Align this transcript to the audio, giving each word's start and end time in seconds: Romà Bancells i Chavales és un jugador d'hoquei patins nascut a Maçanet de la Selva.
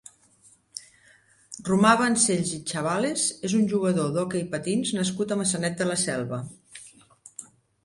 Romà 1.67 1.91
Bancells 1.99 2.53
i 2.55 2.57
Chavales 2.71 3.27
és 3.51 3.55
un 3.61 3.69
jugador 3.75 4.09
d'hoquei 4.17 4.45
patins 4.57 4.95
nascut 5.01 5.37
a 5.37 5.41
Maçanet 5.45 5.79
de 5.85 5.91
la 5.93 6.01
Selva. 6.09 6.43